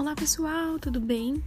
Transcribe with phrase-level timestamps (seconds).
[0.00, 1.44] Olá pessoal, tudo bem?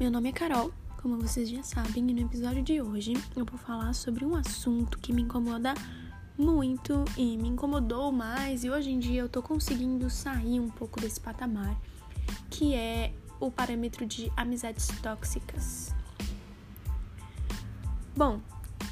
[0.00, 3.58] Meu nome é Carol, como vocês já sabem, e no episódio de hoje eu vou
[3.58, 5.74] falar sobre um assunto que me incomoda
[6.38, 10.98] muito e me incomodou mais, e hoje em dia eu tô conseguindo sair um pouco
[10.98, 11.78] desse patamar,
[12.48, 15.94] que é o parâmetro de amizades tóxicas.
[18.16, 18.40] Bom,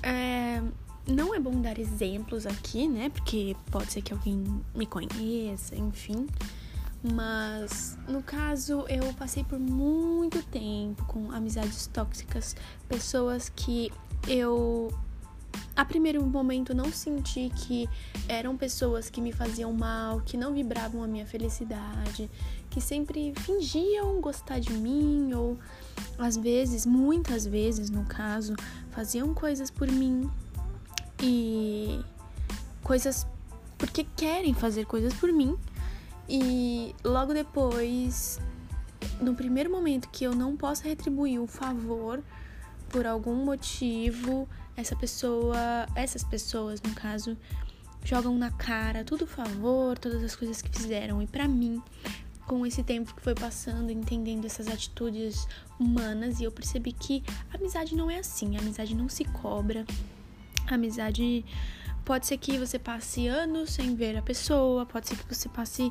[0.03, 0.63] é,
[1.09, 3.09] não é bom dar exemplos aqui, né?
[3.09, 6.27] Porque pode ser que alguém me conheça, enfim.
[7.13, 12.57] Mas no caso, eu passei por muito tempo com amizades tóxicas,
[12.89, 13.93] pessoas que
[14.27, 14.91] eu
[15.77, 17.89] a primeiro momento não senti que
[18.27, 22.31] eram pessoas que me faziam mal, que não vibravam a minha felicidade,
[22.71, 25.59] que sempre fingiam gostar de mim ou
[26.19, 28.55] às vezes, muitas vezes no caso,
[28.93, 30.31] faziam coisas por mim
[31.23, 32.01] e
[32.83, 33.27] coisas
[33.77, 35.59] porque querem fazer coisas por mim
[36.29, 38.41] e logo depois,
[39.21, 42.23] no primeiro momento que eu não posso retribuir o favor
[42.89, 47.37] por algum motivo, essa pessoa, essas pessoas, no caso,
[48.05, 51.23] jogam na cara tudo o favor, todas as coisas que fizeram.
[51.23, 51.83] E para mim,
[52.47, 57.97] com esse tempo que foi passando, entendendo essas atitudes humanas, e eu percebi que amizade
[57.97, 59.85] não é assim, amizade não se cobra.
[60.67, 61.45] Amizade
[62.05, 65.91] Pode ser que você passe anos sem ver a pessoa, pode ser que você passe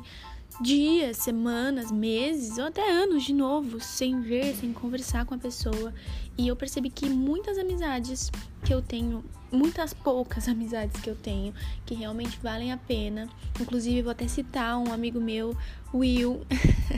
[0.60, 5.92] dias, semanas, meses ou até anos de novo sem ver, sem conversar com a pessoa.
[6.38, 8.30] E eu percebi que muitas amizades
[8.64, 11.52] que eu tenho, muitas poucas amizades que eu tenho,
[11.84, 13.28] que realmente valem a pena.
[13.60, 15.56] Inclusive, vou até citar um amigo meu,
[15.92, 16.46] Will.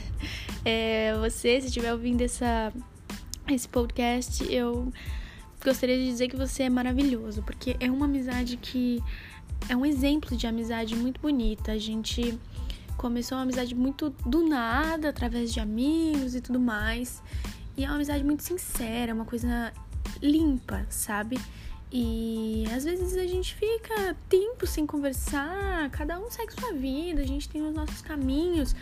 [0.64, 2.72] é, você, se estiver ouvindo essa,
[3.48, 4.92] esse podcast, eu
[5.62, 9.02] gostaria de dizer que você é maravilhoso, porque é uma amizade que
[9.68, 11.72] é um exemplo de amizade muito bonita.
[11.72, 12.38] A gente
[12.96, 17.22] começou uma amizade muito do nada, através de amigos e tudo mais.
[17.76, 19.72] E é uma amizade muito sincera, uma coisa
[20.22, 21.38] limpa, sabe?
[21.92, 27.26] E às vezes a gente fica tempo sem conversar, cada um segue sua vida, a
[27.26, 28.74] gente tem os nossos caminhos.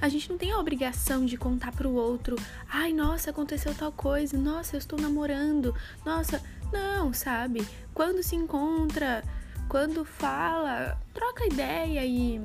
[0.00, 2.36] A gente não tem a obrigação de contar pro outro,
[2.68, 5.74] ai, nossa, aconteceu tal coisa, nossa, eu estou namorando,
[6.04, 7.66] nossa, não, sabe?
[7.92, 9.22] Quando se encontra,
[9.68, 12.40] quando fala, troca ideia e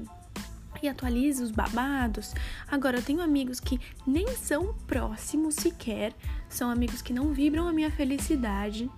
[0.82, 2.34] e atualiza os babados.
[2.68, 6.14] Agora, eu tenho amigos que nem são próximos sequer,
[6.48, 8.90] são amigos que não vibram a minha felicidade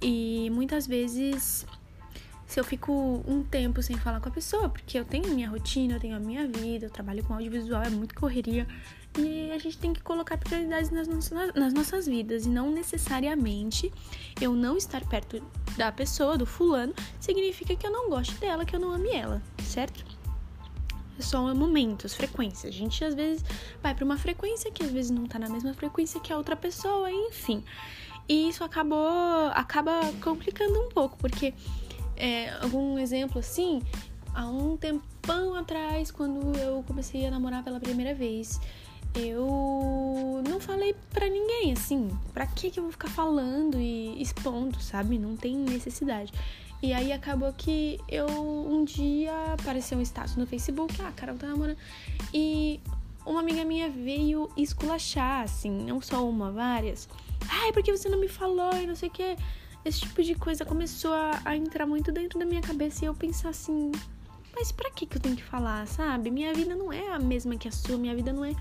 [0.00, 1.66] e muitas vezes
[2.52, 5.94] se eu fico um tempo sem falar com a pessoa, porque eu tenho minha rotina,
[5.94, 8.66] eu tenho a minha vida, eu trabalho com audiovisual, é muito correria.
[9.18, 12.44] E a gente tem que colocar prioridades nas nossas, nas nossas vidas.
[12.44, 13.90] E não necessariamente
[14.38, 15.42] eu não estar perto
[15.78, 19.40] da pessoa, do fulano, significa que eu não goste dela, que eu não ame ela,
[19.62, 20.04] certo?
[21.18, 22.74] É só momentos, frequências.
[22.74, 23.42] A gente às vezes
[23.82, 26.54] vai para uma frequência que às vezes não tá na mesma frequência que a outra
[26.54, 27.64] pessoa, enfim.
[28.28, 29.92] E isso acabou acaba
[30.22, 31.52] complicando um pouco, porque
[32.22, 33.82] é, algum exemplo assim,
[34.32, 38.60] há um tempão atrás, quando eu comecei a namorar pela primeira vez,
[39.12, 44.80] eu não falei para ninguém, assim, pra que que eu vou ficar falando e expondo,
[44.80, 45.18] sabe?
[45.18, 46.32] Não tem necessidade.
[46.80, 51.48] E aí acabou que eu um dia apareceu um status no Facebook, ah, Carol tá
[51.48, 51.78] namorando.
[52.32, 52.80] E
[53.26, 57.08] uma amiga minha veio esculachar, assim, não só uma, várias.
[57.48, 59.36] Ai, por que você não me falou e não sei o que
[59.84, 63.14] esse tipo de coisa começou a, a, entrar muito dentro da minha cabeça e eu
[63.14, 63.90] pensar assim,
[64.54, 66.30] mas pra que que eu tenho que falar, sabe?
[66.30, 68.54] Minha vida não é a mesma que a sua, minha vida não é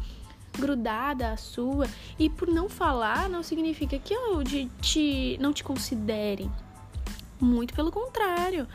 [0.58, 1.88] grudada à sua.
[2.18, 6.50] E por não falar não significa que eu de, te, não te considere.
[7.40, 8.68] Muito pelo contrário.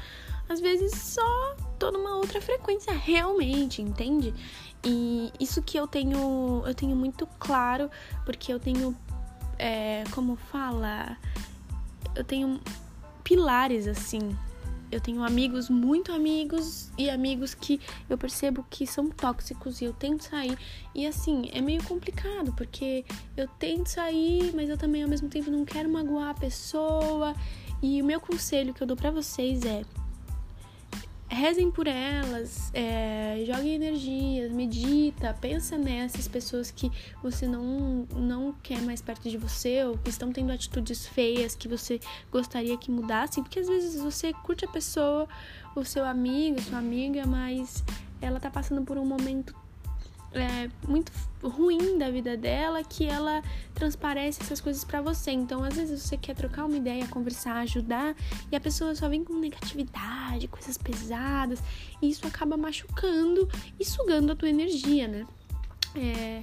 [0.49, 4.33] Às vezes só tô numa outra frequência realmente, entende?
[4.85, 7.91] E isso que eu tenho, eu tenho muito claro,
[8.25, 8.97] porque eu tenho,
[9.59, 11.17] é, como fala,
[12.17, 12.61] eu tenho
[13.23, 14.37] pilares assim.
[14.91, 19.93] Eu tenho amigos, muito amigos e amigos que eu percebo que são tóxicos e eu
[19.93, 20.57] tento sair.
[20.95, 23.05] E assim, é meio complicado, porque
[23.37, 27.35] eu tento sair, mas eu também ao mesmo tempo não quero magoar a pessoa.
[27.83, 29.83] E o meu conselho que eu dou para vocês é:
[31.29, 36.91] rezem por elas, é, joguem energias, medita, pensa nessas pessoas que
[37.23, 41.69] você não, não quer mais perto de você ou que estão tendo atitudes feias que
[41.69, 42.01] você
[42.31, 45.29] gostaria que mudassem, porque às vezes você curte a pessoa,
[45.75, 47.85] o seu amigo, sua amiga, mas
[48.21, 49.55] ela tá passando por um momento
[50.39, 51.11] é, muito
[51.43, 53.43] ruim da vida dela que ela
[53.75, 55.31] transparece essas coisas para você.
[55.31, 58.15] Então, às vezes você quer trocar uma ideia, conversar, ajudar,
[58.51, 61.63] e a pessoa só vem com negatividade, coisas pesadas,
[62.01, 63.49] e isso acaba machucando
[63.79, 65.27] e sugando a tua energia, né?
[65.95, 66.43] É,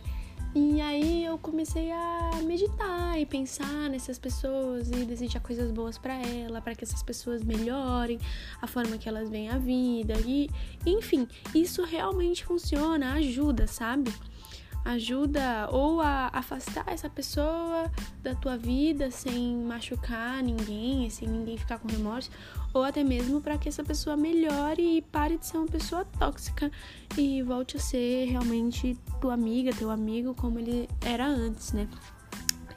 [0.56, 6.14] E aí eu comecei a meditar e pensar nessas pessoas e desejar coisas boas para
[6.14, 8.20] ela, para que essas pessoas melhorem
[8.62, 10.48] a forma que elas veem a vida e,
[10.86, 14.14] enfim, isso realmente funciona, ajuda, sabe?
[14.86, 17.90] Ajuda ou a afastar essa pessoa
[18.22, 22.30] da tua vida sem machucar ninguém, sem ninguém ficar com remorso,
[22.74, 26.72] ou até mesmo para que essa pessoa melhore e pare de ser uma pessoa tóxica
[27.18, 31.88] e volte a ser realmente tua amiga, teu amigo como ele era antes, né?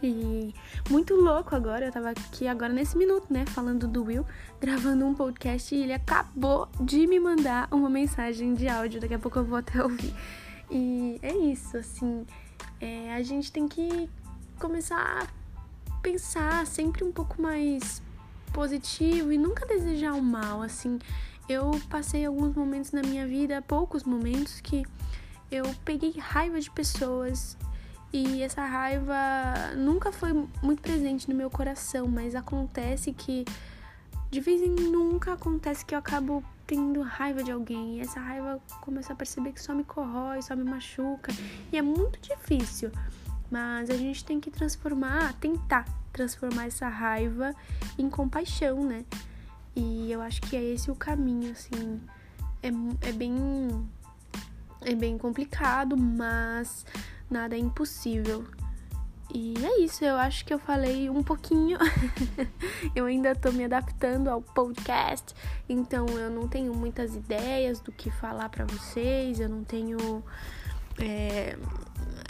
[0.02, 0.54] E
[0.90, 4.26] muito louco agora, eu tava aqui agora nesse minuto, né, falando do Will,
[4.60, 9.18] gravando um podcast e ele acabou de me mandar uma mensagem de áudio, daqui a
[9.18, 10.14] pouco eu vou até ouvir.
[10.70, 12.26] E é isso, assim,
[12.80, 14.10] é, a gente tem que
[14.58, 18.02] começar a pensar sempre um pouco mais
[18.52, 20.98] positivo e nunca desejar o mal, assim.
[21.48, 24.84] Eu passei alguns momentos na minha vida, poucos momentos, que
[25.50, 27.56] eu peguei raiva de pessoas
[28.12, 29.14] e essa raiva
[29.76, 30.32] nunca foi
[30.62, 33.44] muito presente no meu coração, mas acontece que
[34.30, 37.98] de vez em nunca acontece que eu acabo tendo raiva de alguém.
[37.98, 41.32] E essa raiva começa a perceber que só me corrói, só me machuca.
[41.72, 42.90] E é muito difícil.
[43.50, 47.54] Mas a gente tem que transformar, tentar transformar essa raiva
[47.98, 49.04] em compaixão, né?
[49.74, 52.00] E eu acho que é esse o caminho, assim.
[52.62, 52.68] É,
[53.08, 53.34] é bem.
[54.80, 56.86] É bem complicado, mas
[57.30, 58.46] nada é impossível.
[59.32, 61.78] E é isso, eu acho que eu falei um pouquinho.
[62.94, 65.34] eu ainda tô me adaptando ao podcast,
[65.68, 70.22] então eu não tenho muitas ideias do que falar para vocês, eu não tenho
[70.98, 71.56] é,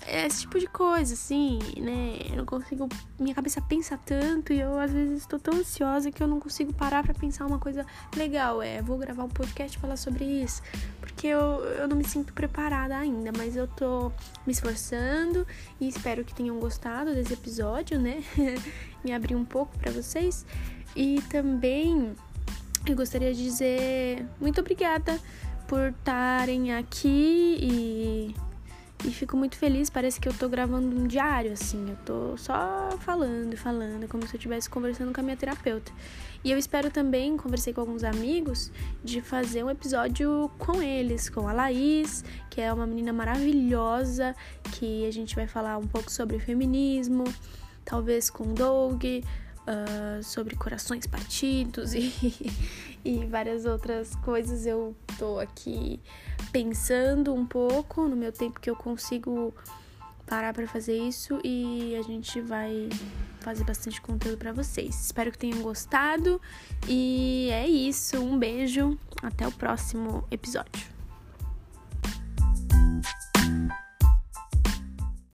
[0.08, 2.18] esse tipo de coisa, assim, né?
[2.30, 2.88] Eu não consigo.
[3.18, 6.72] Minha cabeça pensa tanto e eu às vezes estou tão ansiosa que eu não consigo
[6.72, 7.84] parar para pensar uma coisa
[8.16, 8.62] legal.
[8.62, 10.62] É, vou gravar um podcast e falar sobre isso.
[11.00, 14.12] Porque eu, eu não me sinto preparada ainda, mas eu tô
[14.46, 15.46] me esforçando
[15.80, 18.22] e espero que tenham gostado desse episódio, né?
[19.04, 20.46] me abrir um pouco para vocês.
[20.94, 22.14] E também
[22.86, 25.18] eu gostaria de dizer muito obrigada
[25.66, 28.45] por estarem aqui e
[29.06, 31.90] e fico muito feliz, parece que eu tô gravando um diário, assim.
[31.90, 35.92] Eu tô só falando e falando, como se eu estivesse conversando com a minha terapeuta.
[36.42, 38.72] E eu espero também, conversei com alguns amigos,
[39.04, 44.34] de fazer um episódio com eles, com a Laís, que é uma menina maravilhosa,
[44.72, 47.24] que a gente vai falar um pouco sobre feminismo,
[47.84, 52.12] talvez com o Doug, uh, sobre corações partidos e,
[53.04, 54.66] e várias outras coisas.
[54.66, 56.00] Eu tô aqui
[56.52, 59.54] pensando um pouco no meu tempo que eu consigo
[60.26, 62.88] parar para fazer isso e a gente vai
[63.40, 65.06] fazer bastante conteúdo para vocês.
[65.06, 66.40] Espero que tenham gostado
[66.88, 68.18] e é isso.
[68.18, 70.95] Um beijo, até o próximo episódio.